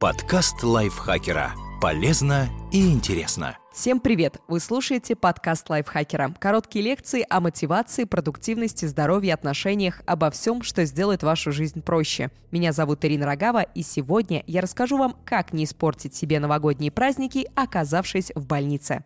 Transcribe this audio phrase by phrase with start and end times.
[0.00, 1.52] Подкаст лайфхакера.
[1.78, 3.58] Полезно и интересно.
[3.70, 4.38] Всем привет!
[4.48, 6.34] Вы слушаете подкаст лайфхакера.
[6.38, 12.30] Короткие лекции о мотивации, продуктивности, здоровье, отношениях, обо всем, что сделает вашу жизнь проще.
[12.50, 17.50] Меня зовут Ирина Рогава, и сегодня я расскажу вам, как не испортить себе новогодние праздники,
[17.54, 19.04] оказавшись в больнице.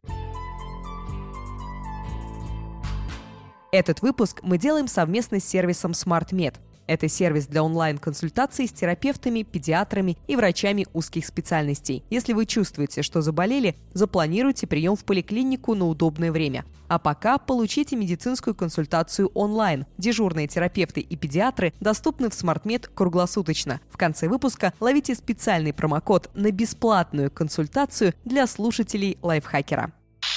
[3.72, 6.54] Этот выпуск мы делаем совместно с сервисом SmartMed.
[6.86, 12.04] Это сервис для онлайн-консультаций с терапевтами, педиатрами и врачами узких специальностей.
[12.10, 16.64] Если вы чувствуете, что заболели, запланируйте прием в поликлинику на удобное время.
[16.88, 19.86] А пока получите медицинскую консультацию онлайн.
[19.96, 23.80] Дежурные терапевты и педиатры доступны в SmartMed круглосуточно.
[23.90, 29.92] В конце выпуска ловите специальный промокод на бесплатную консультацию для слушателей лайфхакера.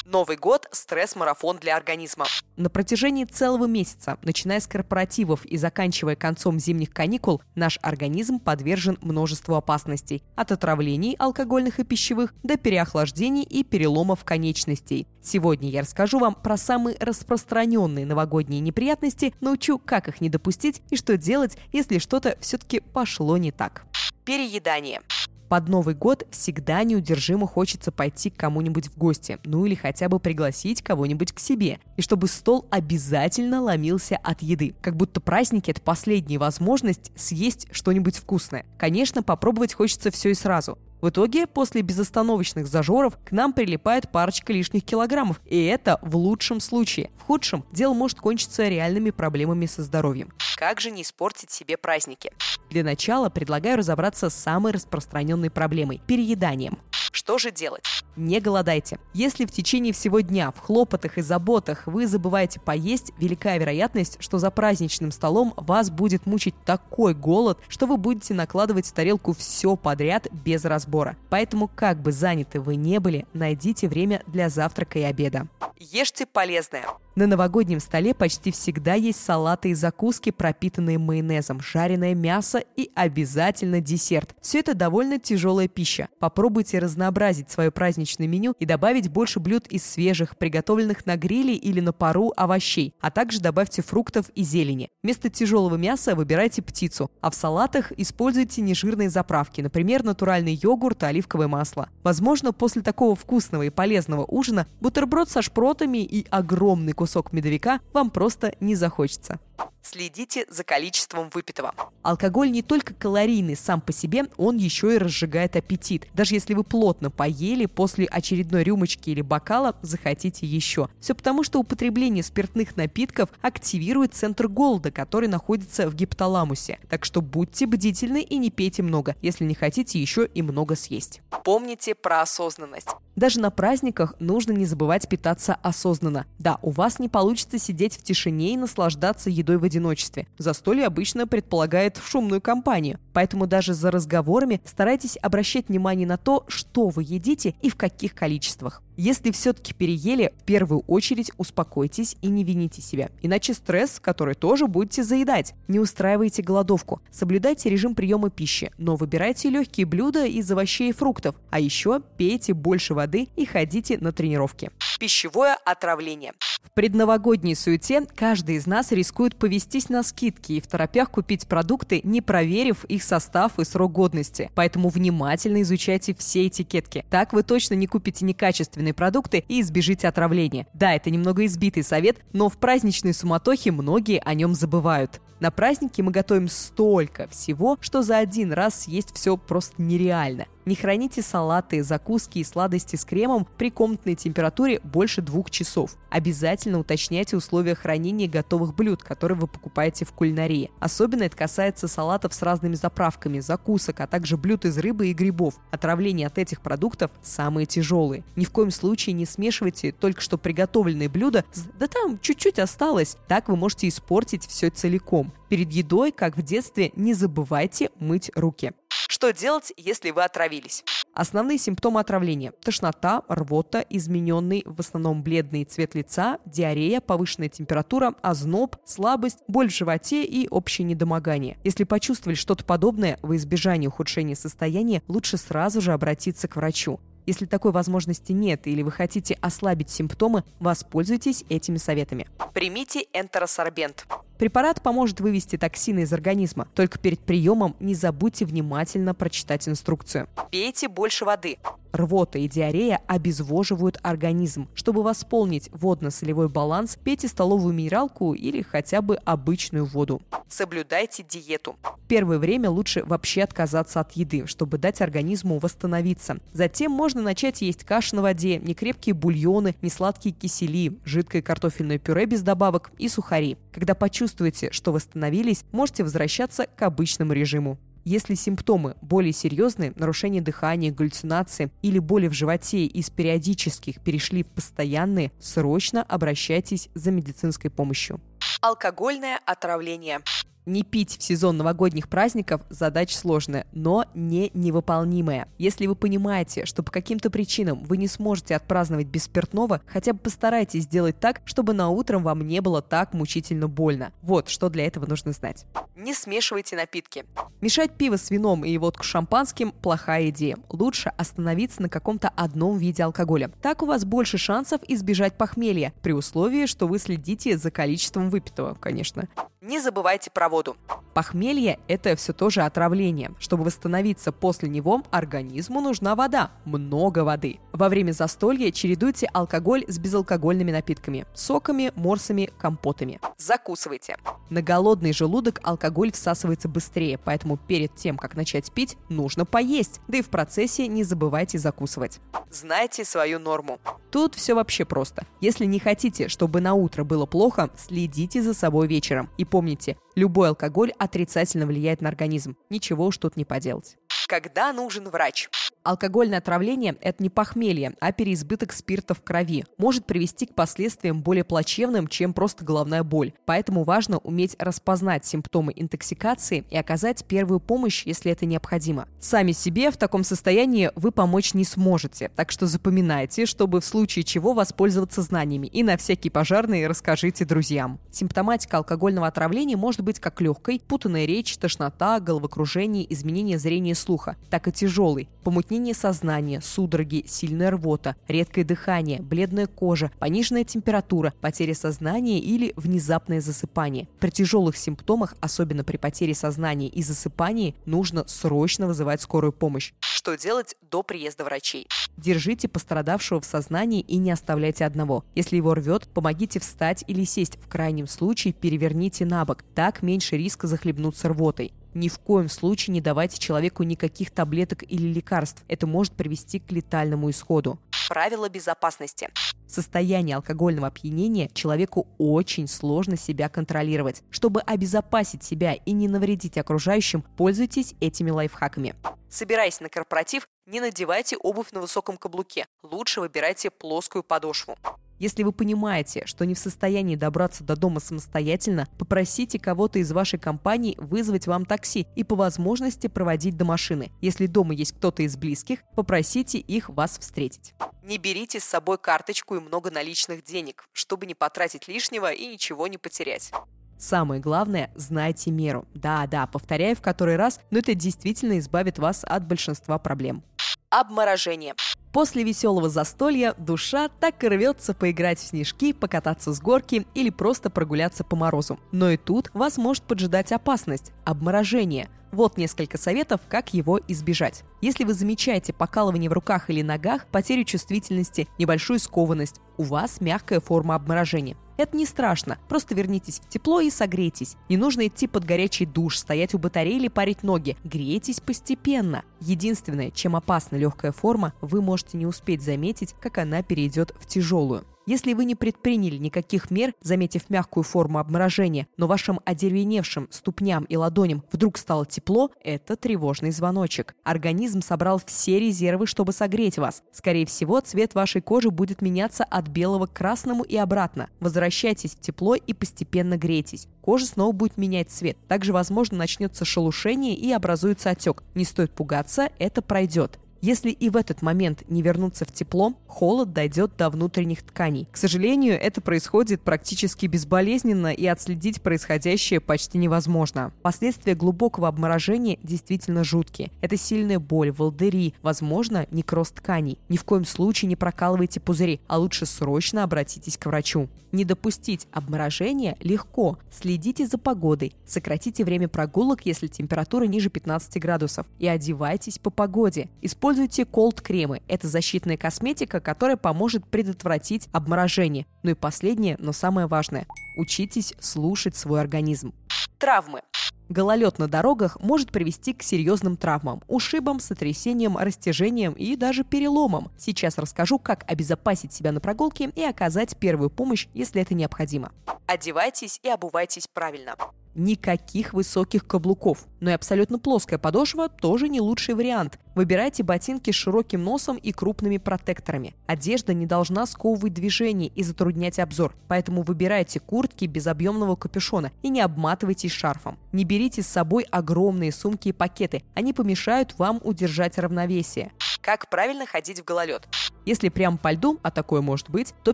[0.09, 2.27] Новый год– стресс-марафон для организма.
[2.55, 8.97] На протяжении целого месяца, начиная с корпоративов и заканчивая концом зимних каникул, наш организм подвержен
[9.01, 10.23] множеству опасностей.
[10.37, 15.07] От отравлений алкогольных и пищевых до переохлаждений и переломов конечностей.
[15.21, 20.95] Сегодня я расскажу вам про самые распространенные новогодние неприятности, научу, как их не допустить и
[20.95, 23.83] что делать, если что-то все-таки пошло не так.
[24.23, 25.01] Переедание.
[25.49, 30.19] Под Новый год всегда неудержимо хочется пойти к кому-нибудь в гости, ну или хотя бы
[30.19, 31.79] пригласить кого-нибудь к себе.
[31.95, 34.75] И чтобы стол обязательно ломился от еды.
[34.81, 38.65] Как будто праздники— это последняя возможность съесть что-нибудь вкусное.
[38.77, 40.77] Конечно, попробовать хочется все и сразу.
[41.01, 46.59] В итоге, после безостановочных зажоров, к нам прилипает парочка лишних килограммов, и это в лучшем
[46.59, 47.11] случае.
[47.19, 50.33] В худшем дело может кончиться реальными проблемами со здоровьем.
[50.55, 52.31] Как же не испортить себе праздники?
[52.71, 56.79] Для начала предлагаю разобраться с самой распространенной проблемой– перееданием.
[57.11, 57.83] Что же делать?
[58.17, 58.99] Не голодайте.
[59.13, 64.39] Если в течение всего дня в хлопотах и заботах вы забываете поесть, велика вероятность, что
[64.39, 69.75] за праздничным столом вас будет мучить такой голод, что вы будете накладывать в тарелку все
[69.75, 71.15] подряд без разбора.
[71.29, 75.47] Поэтому, как бы заняты вы не были, найдите время для завтрака и обеда.
[75.79, 76.85] Ешьте полезное.
[77.15, 83.79] На новогоднем столе почти всегда есть салаты и закуски, пропитанные майонезом, жареное мясо и обязательно
[83.79, 84.35] десерт.
[84.41, 86.09] Все это довольно тяжелая пища.
[86.19, 91.79] Попробуйте разнообразить свое праздничное меню и добавить больше блюд из свежих, приготовленных на гриле или
[91.79, 94.89] на пару овощей, а также добавьте фруктов и зелени.
[95.03, 101.05] Вместо тяжелого мяса выбирайте птицу, а в салатах используйте нежирные заправки, например, натуральный йогурт и
[101.07, 101.89] оливковое масло.
[102.03, 108.09] Возможно, после такого вкусного и полезного ужина бутерброд со шпротами и огромный кусок медовика вам
[108.09, 109.39] просто не захочется.
[109.81, 111.73] Следите за количеством выпитого.
[112.01, 116.07] Алкоголь не только калорийный сам по себе, он еще и разжигает аппетит.
[116.13, 120.89] Даже если вы плотно поели, после очередной рюмочки или бокала захотите еще.
[120.99, 126.79] Все потому, что употребление спиртных напитков активирует центр голода, который находится в гипоталамусе.
[126.89, 131.21] Так что будьте бдительны и не пейте много, если не хотите еще и много съесть.
[131.45, 132.89] Помните про осознанность.
[133.15, 136.27] Даже на праздниках нужно не забывать питаться осознанно.
[136.39, 140.27] Да, у вас не получится сидеть в тишине и наслаждаться едой в одиночестве.
[140.37, 146.89] Застолье обычно предполагает шумную компанию, поэтому даже за разговорами старайтесь обращать внимание на то, что
[146.89, 148.81] вы едите и в каких количествах.
[148.99, 153.11] Если все-таки переели, в первую очередь успокойтесь и не вините себя.
[153.21, 155.53] Иначе стресс, который тоже будете заедать.
[155.67, 156.99] Не устраивайте голодовку.
[157.11, 161.35] Соблюдайте режим приема пищи, но выбирайте легкие блюда из овощей и фруктов.
[161.51, 164.71] А еще пейте больше воды и ходите на тренировки.
[164.99, 166.33] Пищевое отравление.
[166.63, 172.01] В предновогодней суете каждый из нас рискует повестись на скидки и в торопях купить продукты,
[172.03, 174.51] не проверив их состав и срок годности.
[174.55, 177.05] Поэтому внимательно изучайте все этикетки.
[177.09, 180.67] Так вы точно не купите некачественные продукты и избежите отравления.
[180.73, 185.21] Да, это немного избитый совет, но в праздничной суматохе многие о нем забывают.
[185.39, 190.47] На праздники мы готовим столько всего, что за один раз съесть все просто нереально.
[190.67, 195.95] Не храните салаты, закуски и сладости с кремом при комнатной температуре больше двух часов.
[196.09, 200.69] Обязательно уточняйте условия хранения готовых блюд, которые вы покупаете в кулинарии.
[200.81, 205.53] Особенно это касается салатов с разными заправками, закусок, а также блюд из рыбы и грибов.
[205.71, 208.25] Отравления от этих продуктов самые тяжелые.
[208.35, 213.15] Ни в коем случае не смешивайте только что приготовленные блюда с «да там чуть-чуть осталось».
[213.29, 215.31] Так вы можете испортить все целиком.
[215.49, 218.73] Перед едой, как в детстве, не забывайте мыть руки.
[219.09, 220.83] Что делать, если вы отравились?
[221.13, 228.75] Основные симптомы отравления– тошнота, рвота, измененный, в основном бледный цвет лица, диарея, повышенная температура, озноб,
[228.85, 231.57] слабость, боль в животе и общее недомогание.
[231.63, 236.99] Если почувствовали что-то подобное, во избежание ухудшения состояния лучше сразу же обратиться к врачу.
[237.25, 242.25] Если такой возможности нет или вы хотите ослабить симптомы, воспользуйтесь этими советами.
[242.53, 244.07] Примите энтеросорбент.
[244.37, 246.67] Препарат поможет вывести токсины из организма.
[246.75, 250.27] Только перед приемом не забудьте внимательно прочитать инструкцию.
[250.51, 251.57] Пейте больше воды.
[251.91, 254.67] Рвота и диарея обезвоживают организм.
[254.75, 260.21] Чтобы восполнить водно-солевой баланс, пейте столовую минералку или хотя бы обычную воду.
[260.47, 261.75] Соблюдайте диету.
[262.07, 266.37] Первое время лучше вообще отказаться от еды, чтобы дать организму восстановиться.
[266.53, 272.43] Затем можно начать есть каши на воде, некрепкие бульоны, несладкие кисели, жидкое картофельное пюре без
[272.43, 273.57] добавок и сухари.
[273.77, 277.77] Когда почувствуете, что восстановились, можете возвращаться к обычному режиму.
[278.05, 284.47] Если симптомы более серьезные, нарушение дыхания, галлюцинации или боли в животе из периодических перешли в
[284.47, 288.19] постоянные, срочно обращайтесь за медицинской помощью.
[288.61, 290.21] Алкогольное отравление.
[290.67, 295.47] Не пить в сезон новогодних праздников– задача сложная, но не невыполнимая.
[295.57, 300.19] Если вы понимаете, что по каким-то причинам вы не сможете отпраздновать без спиртного, хотя бы
[300.19, 304.11] постарайтесь сделать так, чтобы на утром вам не было так мучительно больно.
[304.21, 305.65] Вот что для этого нужно знать.
[305.95, 307.23] Не смешивайте напитки.
[307.61, 310.57] Мешать пиво с вином и водку с шампанским– плохая идея.
[310.67, 313.49] Лучше остановиться на каком-то одном виде алкоголя.
[313.61, 318.73] Так у вас больше шансов избежать похмелья, при условии, что вы следите за количеством выпитого,
[318.73, 319.29] конечно.
[319.67, 320.77] Не забывайте про воду.
[321.13, 323.31] Похмелье– это все тоже отравление.
[323.37, 326.51] Чтобы восстановиться после него, организму нужна вода.
[326.63, 327.59] Много воды.
[327.73, 333.19] Во время застолья чередуйте алкоголь с безалкогольными напитками– соками, морсами, компотами.
[333.37, 334.15] Закусывайте.
[334.49, 339.99] На голодный желудок алкоголь всасывается быстрее, поэтому перед тем, как начать пить, нужно поесть.
[340.07, 342.21] Да и в процессе не забывайте закусывать.
[342.49, 343.79] Знайте свою норму.
[344.09, 345.25] Тут все вообще просто.
[345.41, 349.29] Если не хотите, чтобы на утро было плохо, следите за собой вечером.
[349.37, 352.55] И помните, любой алкоголь отрицательно влияет на организм.
[352.69, 353.97] Ничего уж тут не поделать.
[354.27, 355.47] Когда нужен врач?
[355.83, 359.63] Алкогольное отравление– это не похмелье, а переизбыток спирта в крови.
[359.77, 363.31] Может привести к последствиям более плачевным, чем просто головная боль.
[363.45, 369.07] Поэтому важно уметь распознать симптомы интоксикации и оказать первую помощь, если это необходимо.
[369.21, 374.25] Сами себе в таком состоянии вы помочь не сможете, так что запоминайте, чтобы в случае
[374.25, 377.97] чего воспользоваться знаниями и на всякий пожарный расскажите друзьям.
[378.11, 384.16] Симптоматика алкогольного отравления может быть как легкой, путанная речь, тошнота, головокружение, изменение зрения и слуха,
[384.49, 391.73] так и помутнение помутнение сознания, судороги, сильная рвота, редкое дыхание, бледная кожа, пониженная температура, потеря
[391.73, 394.07] сознания или внезапное засыпание.
[394.19, 399.93] При тяжелых симптомах, особенно при потере сознания и засыпании, нужно срочно вызывать скорую помощь.
[399.99, 401.87] Что делать до приезда врачей?
[402.17, 405.23] Держите пострадавшего в сознании и не оставляйте одного.
[405.35, 407.57] Если его рвет, помогите встать или сесть.
[407.57, 409.63] В крайнем случае переверните на бок.
[409.75, 411.71] Так меньше риска захлебнуться рвотой.
[411.97, 415.63] Ни в коем случае не давайте человеку никаких таблеток или лекарств.
[415.67, 417.79] Это может привести к летальному исходу.
[418.07, 419.29] Правила безопасности.
[419.65, 424.21] В состоянии алкогольного опьянения человеку очень сложно себя контролировать.
[424.29, 428.93] Чтобы обезопасить себя и не навредить окружающим, пользуйтесь этими лайфхаками.
[429.27, 432.67] Собираясь на корпоратив, не надевайте обувь на высоком каблуке.
[432.83, 434.77] Лучше выбирайте плоскую подошву.
[435.19, 440.37] Если вы понимаете, что не в состоянии добраться до дома самостоятельно, попросите кого-то из вашей
[440.37, 444.11] компании вызвать вам такси и по возможности проводить до машины.
[444.21, 447.73] Если дома есть кто-то из близких, попросите их вас встретить.
[448.03, 452.87] Не берите с собой карточку и много наличных денег, чтобы не потратить лишнего и ничего
[452.87, 453.51] не потерять.
[453.97, 455.87] Самое главное, знайте меру.
[455.95, 460.43] Да-да, повторяю в который раз, но это действительно избавит вас от большинства проблем.
[460.89, 461.73] Обморожение.
[462.11, 467.69] После веселого застолья душа так и рвется поиграть в снежки, покататься с горки или просто
[467.69, 468.79] прогуляться по морозу.
[468.91, 472.09] Но и тут вас может поджидать опасность– обморожение.
[472.31, 474.63] Вот несколько советов, как его избежать.
[474.81, 480.59] Если вы замечаете покалывание в руках или ногах, потерю чувствительности, небольшую скованность, у вас мягкая
[480.59, 481.55] форма обморожения.
[481.77, 484.55] Это не страшно, просто вернитесь в тепло и согрейтесь.
[484.67, 487.77] Не нужно идти под горячий душ, стоять у батареи или парить ноги.
[487.83, 489.23] Грейтесь постепенно.
[489.39, 494.85] Единственное, чем опасна легкая форма, вы можете не успеть заметить, как она перейдет в тяжелую.
[495.07, 500.97] Если вы не предприняли никаких мер, заметив мягкую форму обморожения, но вашим одеревеневшим ступням и
[500.97, 504.15] ладоням вдруг стало тепло, это тревожный звоночек.
[504.25, 507.03] Организм собрал все резервы, чтобы согреть вас.
[507.13, 511.29] Скорее всего, цвет вашей кожи будет меняться от белого к красному и обратно.
[511.39, 513.87] Возвращайтесь в тепло и постепенно грейтесь.
[514.01, 515.37] Кожа снова будет менять цвет.
[515.47, 518.43] Также, возможно, начнется шелушение и образуется отек.
[518.55, 520.37] Не стоит пугаться, это пройдет.
[520.61, 525.07] Если и в этот момент не вернуться в тепло, холод дойдет до внутренних тканей.
[525.11, 530.73] К сожалению, это происходит практически безболезненно и отследить происходящее почти невозможно.
[530.81, 533.71] Последствия глубокого обморожения действительно жуткие.
[533.81, 536.97] Это сильная боль, волдыри, возможно, некроз тканей.
[537.07, 541.07] Ни в коем случае не прокалывайте пузыри, а лучше срочно обратитесь к врачу.
[541.31, 543.59] Не допустить обморожения легко.
[543.69, 550.09] Следите за погодой, сократите время прогулок, если температура ниже 15 градусов, и одевайтесь по погоде.
[550.21, 550.46] Используйте
[550.85, 551.61] колд-кремы.
[551.67, 555.45] Это защитная косметика, которая поможет предотвратить обморожение.
[555.63, 557.27] Ну и последнее, но самое важное.
[557.57, 559.53] Учитесь слушать свой организм.
[559.97, 560.41] Травмы.
[560.89, 567.11] Гололед на дорогах может привести к серьезным травмам, ушибам, сотрясениям, растяжениям и даже переломам.
[567.17, 572.11] Сейчас расскажу, как обезопасить себя на прогулке и оказать первую помощь, если это необходимо.
[572.45, 574.35] Одевайтесь и обувайтесь правильно
[574.77, 576.65] никаких высоких каблуков.
[576.79, 579.59] Но и абсолютно плоская подошва тоже не лучший вариант.
[579.75, 582.95] Выбирайте ботинки с широким носом и крупными протекторами.
[583.07, 589.09] Одежда не должна сковывать движение и затруднять обзор, поэтому выбирайте куртки без объемного капюшона и
[589.09, 590.37] не обматывайтесь шарфом.
[590.51, 595.51] Не берите с собой огромные сумки и пакеты, они помешают вам удержать равновесие.
[595.81, 597.27] Как правильно ходить в гололед?
[597.67, 599.73] Если прям по льду, а такое может быть, то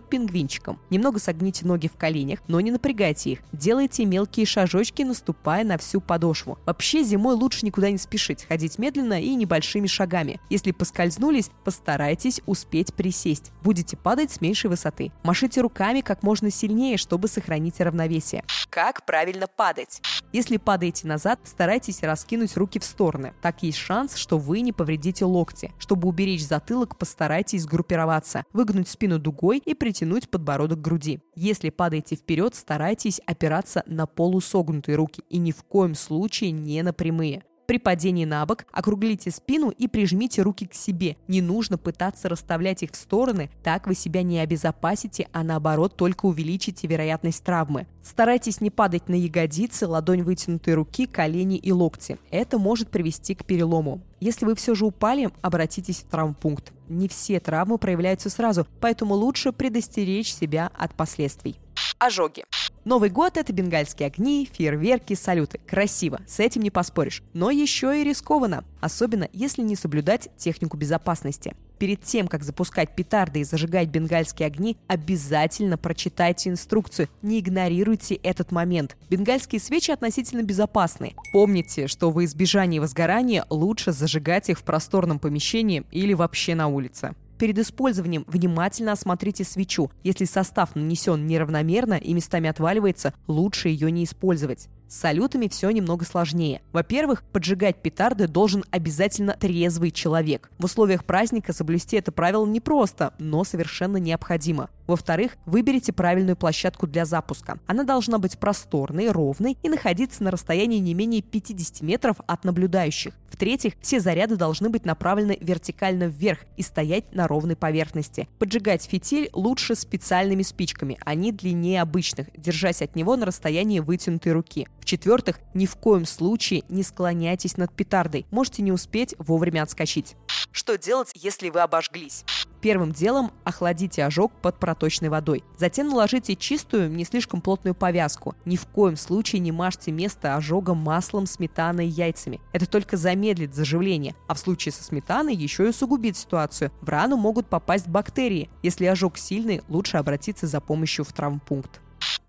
[0.00, 0.80] пингвинчиком.
[0.90, 3.38] Немного согните ноги в коленях, но не напрягайте их.
[3.52, 6.58] Делайте мелкие шажочки, наступая на всю подошву.
[6.66, 10.40] Вообще зимой лучше никуда не спешить, ходить медленно и небольшими шагами.
[10.50, 13.52] Если поскользнулись, постарайтесь успеть присесть.
[13.62, 15.12] Будете падать с меньшей высоты.
[15.22, 18.42] Машите руками как можно сильнее, чтобы сохранить равновесие.
[18.70, 20.00] Как правильно падать?
[20.32, 23.34] Если падаете назад, старайтесь раскинуть руки в стороны.
[23.40, 25.72] Так есть шанс, что вы не повредите локти.
[25.78, 31.20] Чтобы уберечь затылок, постарайтесь сгруппироваться, выгнуть спину дугой и притянуть подбородок к груди.
[31.34, 36.92] Если падаете вперед, старайтесь опираться на полусогнутые руки и ни в коем случае не на
[36.92, 37.42] прямые.
[37.66, 41.16] При падении на бок округлите спину и прижмите руки к себе.
[41.28, 46.26] Не нужно пытаться расставлять их в стороны, так вы себя не обезопасите, а наоборот только
[46.26, 47.86] увеличите вероятность травмы.
[48.02, 52.18] Старайтесь не падать на ягодицы, ладонь вытянутой руки, колени и локти.
[52.30, 54.02] Это может привести к перелому.
[54.20, 56.73] Если вы все же упали, обратитесь в травмпункт.
[56.88, 61.56] Не все травмы проявляются сразу, поэтому лучше предостеречь себя от последствий.
[61.98, 62.44] Ожоги.
[62.84, 65.58] Новый год— это бенгальские огни, фейерверки, салюты.
[65.66, 67.22] Красиво, с этим не поспоришь.
[67.32, 71.54] Но еще и рискованно, особенно если не соблюдать технику безопасности.
[71.78, 77.08] Перед тем, как запускать петарды и зажигать бенгальские огни, обязательно прочитайте инструкцию.
[77.22, 78.96] Не игнорируйте этот момент.
[79.10, 81.14] Бенгальские свечи относительно безопасны.
[81.32, 87.14] Помните, что во избежание возгорания лучше зажигать их в просторном помещении или вообще на улице.
[87.38, 89.90] Перед использованием внимательно осмотрите свечу.
[90.02, 94.68] Если состав нанесен неравномерно и местами отваливается, лучше ее не использовать.
[94.94, 96.62] С салютами все немного сложнее.
[96.72, 100.52] Во-первых, поджигать петарды должен обязательно трезвый человек.
[100.56, 104.70] В условиях праздника соблюсти это правило непросто, но совершенно необходимо.
[104.86, 107.58] Во-вторых, выберите правильную площадку для запуска.
[107.66, 113.14] Она должна быть просторной, ровной и находиться на расстоянии не менее 50 метров от наблюдающих.
[113.30, 118.28] В-третьих, все заряды должны быть направлены вертикально вверх и стоять на ровной поверхности.
[118.38, 124.68] Поджигать фитиль лучше специальными спичками, они длиннее обычных, держась от него на расстоянии вытянутой руки.
[124.84, 130.14] В-четвертых, ни в коем случае не склоняйтесь над петардой, можете не успеть вовремя отскочить.
[130.52, 132.26] Что делать, если вы обожглись?
[132.60, 135.42] Первым делом охладите ожог под проточной водой.
[135.56, 138.34] Затем наложите чистую, не слишком плотную повязку.
[138.44, 142.42] Ни в коем случае не мажьте место ожога маслом, сметаной и яйцами.
[142.52, 146.70] Это только замедлит заживление, а в случае со сметаной еще и усугубит ситуацию.
[146.82, 148.50] В рану могут попасть бактерии.
[148.62, 151.80] Если ожог сильный, лучше обратиться за помощью в травмпункт.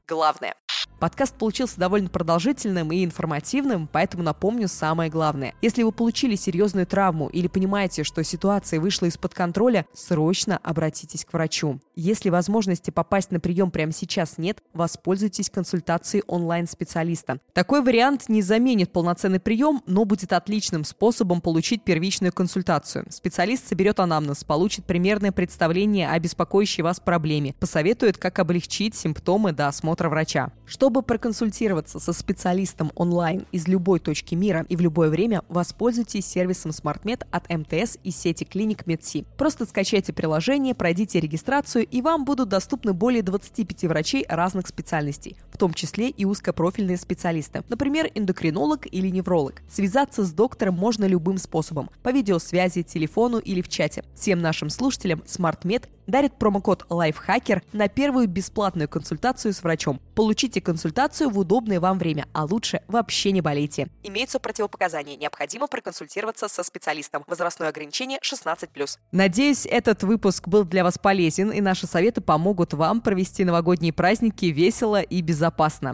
[0.07, 0.55] Главное.
[0.99, 5.53] Подкаст получился довольно продолжительным и информативным, поэтому напомню самое главное.
[5.61, 11.33] Если вы получили серьезную травму или понимаете, что ситуация вышла из-под контроля, срочно обратитесь к
[11.33, 11.79] врачу.
[11.95, 17.39] Если возможности попасть на прием прямо сейчас нет, воспользуйтесь консультацией онлайн-специалиста.
[17.53, 23.05] Такой вариант не заменит полноценный прием, но будет отличным способом получить первичную консультацию.
[23.09, 29.67] Специалист соберет анамнез, получит примерное представление о беспокоящей вас проблеме, посоветует, как облегчить симптомы до
[29.67, 30.51] осмотра врача.
[30.65, 36.27] Что чтобы проконсультироваться со специалистом онлайн из любой точки мира и в любое время, воспользуйтесь
[36.27, 39.25] сервисом SmartMed от МТС и сети клиник Медси.
[39.35, 45.57] Просто скачайте приложение, пройдите регистрацию, и вам будут доступны более 25 врачей разных специальностей, в
[45.57, 49.61] том числе и узкопрофильные специалисты, например, эндокринолог или невролог.
[49.71, 54.03] Связаться с доктором можно любым способом– по видеосвязи, телефону или в чате.
[54.15, 59.99] Всем нашим слушателям SmartMed дарит промокод LifeHacker на первую бесплатную консультацию с врачом.
[60.13, 63.87] Получите консультацию в удобное вам время, а лучше вообще не болейте.
[64.03, 65.17] Имеются противопоказания.
[65.17, 67.23] Необходимо проконсультироваться со специалистом.
[67.27, 68.97] Возрастное ограничение 16+.
[69.11, 74.45] Надеюсь, этот выпуск был для вас полезен, и наши советы помогут вам провести новогодние праздники
[74.45, 75.44] весело и безопасно.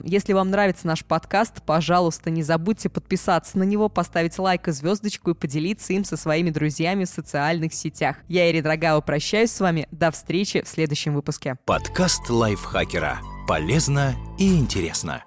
[0.03, 5.31] Если вам нравится наш подкаст, пожалуйста, не забудьте подписаться на него, поставить лайк и звездочку
[5.31, 8.17] и поделиться им со своими друзьями в социальных сетях.
[8.27, 9.87] Я, Ирина Драгава, прощаюсь с вами.
[9.91, 11.57] До встречи в следующем выпуске.
[11.65, 13.19] Подкаст лайфхакера.
[13.47, 15.23] Полезно и интересно.